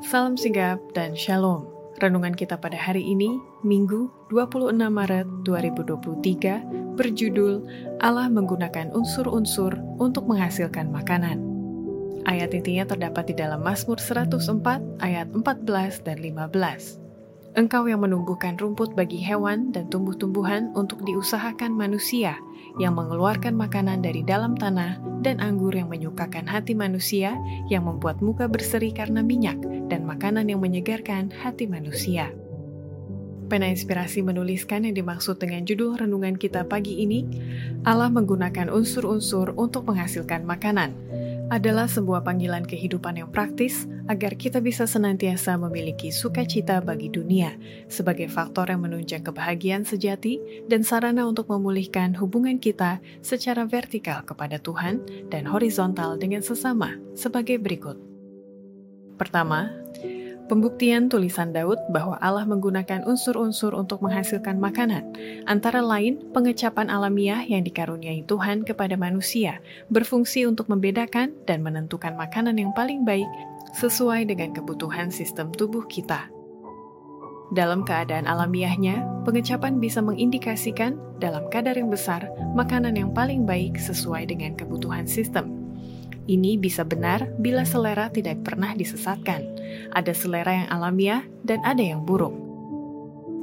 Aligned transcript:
Salam 0.00 0.32
sigap 0.32 0.80
dan 0.96 1.12
shalom. 1.12 1.68
Renungan 2.00 2.32
kita 2.32 2.56
pada 2.56 2.72
hari 2.72 3.04
ini, 3.04 3.36
Minggu 3.60 4.08
26 4.32 4.72
Maret 4.88 5.28
2023, 5.44 6.96
berjudul 6.96 7.60
Allah 8.00 8.32
menggunakan 8.32 8.96
unsur-unsur 8.96 9.76
untuk 10.00 10.24
menghasilkan 10.24 10.88
makanan. 10.88 11.44
Ayat 12.24 12.56
intinya 12.56 12.88
terdapat 12.88 13.28
di 13.28 13.34
dalam 13.36 13.60
Mazmur 13.60 14.00
104 14.00 15.04
ayat 15.04 15.28
14 15.36 16.00
dan 16.08 16.16
15. 16.16 16.99
Engkau 17.50 17.90
yang 17.90 18.06
menumbuhkan 18.06 18.54
rumput 18.54 18.94
bagi 18.94 19.18
hewan 19.18 19.74
dan 19.74 19.90
tumbuh-tumbuhan 19.90 20.70
untuk 20.78 21.02
diusahakan 21.02 21.74
manusia, 21.74 22.38
yang 22.78 22.94
mengeluarkan 22.94 23.58
makanan 23.58 24.06
dari 24.06 24.22
dalam 24.22 24.54
tanah, 24.54 25.02
dan 25.26 25.42
anggur 25.42 25.74
yang 25.74 25.90
menyukakan 25.90 26.46
hati 26.46 26.78
manusia, 26.78 27.34
yang 27.66 27.90
membuat 27.90 28.22
muka 28.22 28.46
berseri 28.46 28.94
karena 28.94 29.18
minyak, 29.26 29.58
dan 29.90 30.06
makanan 30.06 30.46
yang 30.46 30.62
menyegarkan 30.62 31.34
hati 31.42 31.66
manusia. 31.66 32.30
Pena 33.50 33.66
Inspirasi 33.66 34.22
menuliskan 34.22 34.86
yang 34.86 34.94
dimaksud 34.94 35.42
dengan 35.42 35.66
judul 35.66 35.98
renungan 35.98 36.38
kita 36.38 36.70
pagi 36.70 37.02
ini, 37.02 37.26
Allah 37.82 38.14
menggunakan 38.14 38.70
unsur-unsur 38.70 39.58
untuk 39.58 39.90
menghasilkan 39.90 40.46
makanan 40.46 40.94
adalah 41.50 41.90
sebuah 41.90 42.22
panggilan 42.22 42.62
kehidupan 42.62 43.18
yang 43.18 43.28
praktis 43.28 43.90
agar 44.06 44.38
kita 44.38 44.62
bisa 44.62 44.86
senantiasa 44.86 45.58
memiliki 45.58 46.14
sukacita 46.14 46.78
bagi 46.78 47.10
dunia 47.10 47.58
sebagai 47.90 48.30
faktor 48.30 48.70
yang 48.70 48.86
menunjang 48.86 49.26
kebahagiaan 49.26 49.82
sejati 49.82 50.38
dan 50.70 50.86
sarana 50.86 51.26
untuk 51.26 51.50
memulihkan 51.50 52.14
hubungan 52.14 52.62
kita 52.62 53.02
secara 53.20 53.66
vertikal 53.66 54.22
kepada 54.22 54.62
Tuhan 54.62 55.02
dan 55.28 55.50
horizontal 55.50 56.16
dengan 56.16 56.40
sesama 56.40 56.94
sebagai 57.18 57.58
berikut. 57.58 57.98
Pertama, 59.18 59.79
Pembuktian 60.50 61.06
tulisan 61.06 61.54
Daud 61.54 61.78
bahwa 61.94 62.18
Allah 62.18 62.42
menggunakan 62.42 63.06
unsur-unsur 63.06 63.70
untuk 63.70 64.02
menghasilkan 64.02 64.58
makanan, 64.58 65.14
antara 65.46 65.78
lain 65.78 66.18
pengecapan 66.34 66.90
alamiah 66.90 67.46
yang 67.46 67.62
dikaruniai 67.62 68.26
Tuhan 68.26 68.66
kepada 68.66 68.98
manusia, 68.98 69.62
berfungsi 69.94 70.50
untuk 70.50 70.66
membedakan 70.66 71.38
dan 71.46 71.62
menentukan 71.62 72.18
makanan 72.18 72.58
yang 72.58 72.74
paling 72.74 73.06
baik 73.06 73.30
sesuai 73.78 74.26
dengan 74.26 74.50
kebutuhan 74.50 75.14
sistem 75.14 75.54
tubuh 75.54 75.86
kita. 75.86 76.26
Dalam 77.54 77.86
keadaan 77.86 78.26
alamiahnya, 78.26 79.22
pengecapan 79.22 79.78
bisa 79.78 80.02
mengindikasikan 80.02 80.98
dalam 81.22 81.46
kadar 81.54 81.78
yang 81.78 81.94
besar 81.94 82.26
makanan 82.58 82.98
yang 82.98 83.14
paling 83.14 83.46
baik 83.46 83.78
sesuai 83.78 84.26
dengan 84.26 84.58
kebutuhan 84.58 85.06
sistem. 85.06 85.59
Ini 86.30 86.62
bisa 86.62 86.86
benar 86.86 87.26
bila 87.42 87.66
selera 87.66 88.06
tidak 88.06 88.46
pernah 88.46 88.70
disesatkan. 88.78 89.42
Ada 89.90 90.14
selera 90.14 90.62
yang 90.62 90.68
alamiah 90.70 91.26
dan 91.42 91.58
ada 91.66 91.82
yang 91.82 92.06
buruk. 92.06 92.30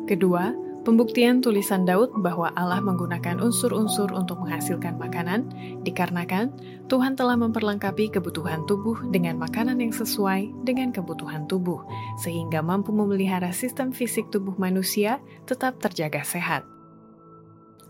Kedua, 0.08 0.56
pembuktian 0.88 1.44
tulisan 1.44 1.84
Daud 1.84 2.16
bahwa 2.24 2.48
Allah 2.56 2.80
menggunakan 2.80 3.44
unsur-unsur 3.44 4.16
untuk 4.16 4.40
menghasilkan 4.40 4.96
makanan 4.96 5.52
dikarenakan 5.84 6.56
Tuhan 6.88 7.20
telah 7.20 7.36
memperlengkapi 7.36 8.08
kebutuhan 8.16 8.64
tubuh 8.72 8.96
dengan 9.12 9.36
makanan 9.36 9.84
yang 9.84 9.92
sesuai 9.92 10.64
dengan 10.64 10.96
kebutuhan 10.96 11.44
tubuh, 11.52 11.84
sehingga 12.24 12.64
mampu 12.64 12.96
memelihara 12.96 13.52
sistem 13.52 13.92
fisik 13.92 14.32
tubuh 14.32 14.56
manusia 14.56 15.20
tetap 15.44 15.76
terjaga 15.84 16.24
sehat 16.24 16.64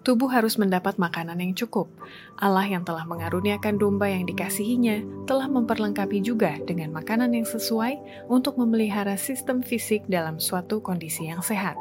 tubuh 0.08 0.32
harus 0.32 0.56
mendapat 0.56 0.96
makanan 0.96 1.44
yang 1.44 1.52
cukup. 1.52 1.92
Allah 2.40 2.64
yang 2.64 2.88
telah 2.88 3.04
mengaruniakan 3.04 3.76
domba 3.76 4.08
yang 4.08 4.24
dikasihinya 4.24 5.28
telah 5.28 5.52
memperlengkapi 5.52 6.24
juga 6.24 6.56
dengan 6.64 6.96
makanan 6.96 7.36
yang 7.36 7.44
sesuai 7.44 8.24
untuk 8.32 8.56
memelihara 8.56 9.20
sistem 9.20 9.60
fisik 9.60 10.08
dalam 10.08 10.40
suatu 10.40 10.80
kondisi 10.80 11.28
yang 11.28 11.44
sehat. 11.44 11.76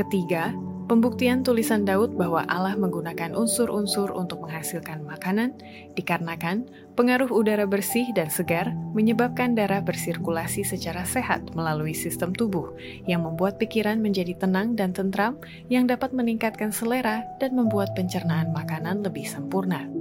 Ketiga, 0.00 0.56
Pembuktian 0.84 1.40
tulisan 1.40 1.88
Daud 1.88 2.12
bahwa 2.12 2.44
Allah 2.44 2.76
menggunakan 2.76 3.32
unsur-unsur 3.32 4.12
untuk 4.12 4.44
menghasilkan 4.44 5.00
makanan 5.00 5.56
dikarenakan 5.96 6.68
pengaruh 6.92 7.32
udara 7.32 7.64
bersih 7.64 8.04
dan 8.12 8.28
segar 8.28 8.68
menyebabkan 8.92 9.56
darah 9.56 9.80
bersirkulasi 9.80 10.60
secara 10.60 11.08
sehat 11.08 11.56
melalui 11.56 11.96
sistem 11.96 12.36
tubuh 12.36 12.76
yang 13.08 13.24
membuat 13.24 13.56
pikiran 13.56 13.96
menjadi 13.96 14.36
tenang 14.36 14.76
dan 14.76 14.92
tentram 14.92 15.40
yang 15.72 15.88
dapat 15.88 16.12
meningkatkan 16.12 16.68
selera 16.68 17.24
dan 17.40 17.56
membuat 17.56 17.96
pencernaan 17.96 18.52
makanan 18.52 19.00
lebih 19.00 19.24
sempurna. 19.24 19.93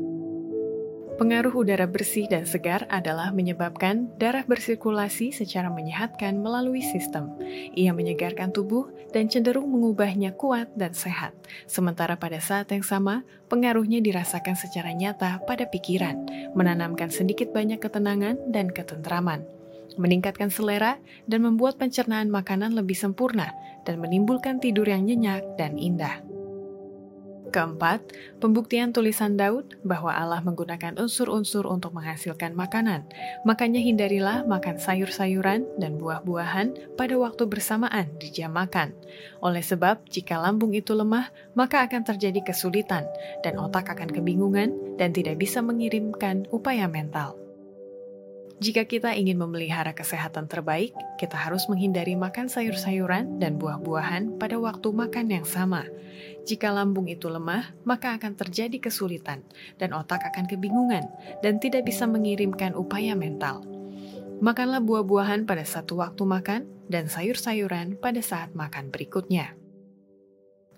Pengaruh 1.13 1.53
udara 1.53 1.85
bersih 1.85 2.25
dan 2.25 2.49
segar 2.49 2.89
adalah 2.89 3.29
menyebabkan 3.29 4.09
darah 4.17 4.41
bersirkulasi 4.49 5.29
secara 5.29 5.69
menyehatkan 5.69 6.41
melalui 6.41 6.81
sistem. 6.81 7.37
Ia 7.77 7.93
menyegarkan 7.93 8.49
tubuh 8.49 8.89
dan 9.13 9.29
cenderung 9.29 9.69
mengubahnya 9.69 10.33
kuat 10.33 10.73
dan 10.73 10.97
sehat. 10.97 11.37
Sementara 11.69 12.17
pada 12.17 12.41
saat 12.41 12.73
yang 12.73 12.81
sama, 12.81 13.21
pengaruhnya 13.45 14.01
dirasakan 14.01 14.57
secara 14.57 14.89
nyata 14.97 15.37
pada 15.45 15.69
pikiran, 15.69 16.25
menanamkan 16.57 17.13
sedikit 17.13 17.53
banyak 17.53 17.77
ketenangan 17.77 18.49
dan 18.49 18.73
ketentraman 18.73 19.45
meningkatkan 19.97 20.49
selera, 20.49 20.97
dan 21.29 21.45
membuat 21.45 21.77
pencernaan 21.77 22.29
makanan 22.33 22.73
lebih 22.73 22.97
sempurna, 22.97 23.53
dan 23.85 24.01
menimbulkan 24.01 24.57
tidur 24.57 24.89
yang 24.89 25.05
nyenyak 25.05 25.45
dan 25.59 25.77
indah. 25.77 26.32
Keempat, 27.53 28.01
pembuktian 28.41 28.89
tulisan 28.89 29.37
Daud 29.37 29.77
bahwa 29.85 30.09
Allah 30.09 30.41
menggunakan 30.41 30.97
unsur-unsur 30.97 31.69
untuk 31.69 31.93
menghasilkan 31.93 32.57
makanan. 32.57 33.05
Makanya 33.45 33.77
hindarilah 33.77 34.41
makan 34.49 34.81
sayur-sayuran 34.81 35.69
dan 35.77 36.01
buah-buahan 36.01 36.97
pada 36.97 37.13
waktu 37.13 37.45
bersamaan 37.45 38.09
di 38.17 38.33
jam 38.33 38.57
makan. 38.57 38.97
Oleh 39.45 39.61
sebab, 39.61 40.01
jika 40.09 40.41
lambung 40.41 40.73
itu 40.73 40.97
lemah, 40.97 41.29
maka 41.53 41.85
akan 41.85 42.01
terjadi 42.01 42.41
kesulitan 42.41 43.05
dan 43.45 43.61
otak 43.61 43.85
akan 43.85 44.09
kebingungan 44.09 44.73
dan 44.97 45.13
tidak 45.13 45.37
bisa 45.37 45.61
mengirimkan 45.61 46.49
upaya 46.49 46.89
mental. 46.89 47.42
Jika 48.63 48.87
kita 48.87 49.11
ingin 49.11 49.35
memelihara 49.35 49.91
kesehatan 49.91 50.47
terbaik, 50.47 50.95
kita 51.19 51.35
harus 51.35 51.67
menghindari 51.67 52.15
makan 52.15 52.47
sayur-sayuran 52.47 53.35
dan 53.35 53.59
buah-buahan 53.59 54.39
pada 54.39 54.55
waktu 54.55 54.87
makan 54.87 55.35
yang 55.35 55.43
sama. 55.43 55.83
Jika 56.47 56.71
lambung 56.71 57.11
itu 57.11 57.27
lemah, 57.27 57.75
maka 57.83 58.15
akan 58.15 58.39
terjadi 58.39 58.79
kesulitan, 58.79 59.43
dan 59.75 59.91
otak 59.91 60.23
akan 60.31 60.47
kebingungan 60.47 61.11
dan 61.43 61.59
tidak 61.59 61.83
bisa 61.83 62.07
mengirimkan 62.07 62.71
upaya 62.71 63.19
mental. 63.19 63.67
Makanlah 64.39 64.79
buah-buahan 64.79 65.43
pada 65.43 65.67
satu 65.67 65.99
waktu 65.99 66.23
makan 66.23 66.63
dan 66.87 67.11
sayur-sayuran 67.11 67.99
pada 67.99 68.23
saat 68.23 68.55
makan 68.55 68.95
berikutnya. 68.95 69.59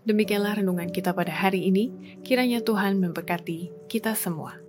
Demikianlah 0.10 0.58
renungan 0.58 0.90
kita 0.90 1.14
pada 1.14 1.34
hari 1.34 1.70
ini. 1.70 2.18
Kiranya 2.26 2.66
Tuhan 2.66 2.98
memberkati 2.98 3.86
kita 3.86 4.18
semua. 4.18 4.65